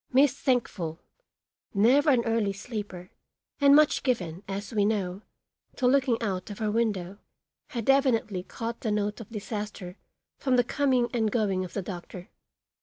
Miss 0.11 0.33
Thankful, 0.33 0.99
never 1.75 2.09
an 2.09 2.25
early 2.25 2.53
sleeper 2.53 3.11
and 3.59 3.75
much 3.75 4.01
given, 4.01 4.41
as 4.47 4.73
we 4.73 4.83
know, 4.83 5.21
to 5.75 5.85
looking 5.85 6.19
out 6.23 6.49
of 6.49 6.57
her 6.57 6.71
window, 6.71 7.19
had 7.67 7.87
evidently 7.87 8.41
caught 8.41 8.79
the 8.81 8.89
note 8.89 9.21
of 9.21 9.29
disaster 9.29 9.97
from 10.39 10.55
the 10.55 10.63
coming 10.63 11.07
and 11.13 11.31
going 11.31 11.63
of 11.63 11.73
the 11.75 11.83
doctor. 11.83 12.31